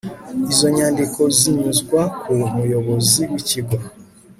[0.51, 3.77] izo nyandiko zinyuzwa ku muyobozi w'ikigo